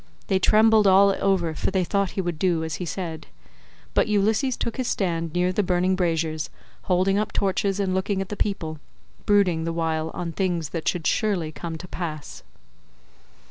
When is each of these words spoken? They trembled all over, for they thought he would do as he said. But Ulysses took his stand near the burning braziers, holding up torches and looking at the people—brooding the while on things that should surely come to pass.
They 0.29 0.39
trembled 0.39 0.87
all 0.87 1.15
over, 1.21 1.53
for 1.53 1.69
they 1.69 1.83
thought 1.83 2.09
he 2.17 2.21
would 2.21 2.39
do 2.39 2.63
as 2.63 2.77
he 2.77 2.85
said. 2.85 3.27
But 3.93 4.07
Ulysses 4.07 4.57
took 4.57 4.77
his 4.77 4.87
stand 4.87 5.31
near 5.31 5.53
the 5.53 5.61
burning 5.61 5.95
braziers, 5.95 6.49
holding 6.85 7.19
up 7.19 7.31
torches 7.31 7.79
and 7.79 7.93
looking 7.93 8.19
at 8.19 8.29
the 8.29 8.35
people—brooding 8.35 9.63
the 9.63 9.71
while 9.73 10.09
on 10.15 10.31
things 10.31 10.69
that 10.69 10.87
should 10.87 11.05
surely 11.05 11.51
come 11.51 11.77
to 11.77 11.87
pass. 11.87 12.41